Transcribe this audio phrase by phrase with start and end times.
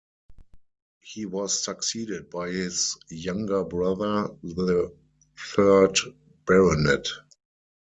[1.01, 4.91] He was succeeded by his younger brother, the
[5.53, 5.95] third
[6.47, 7.05] Baronet.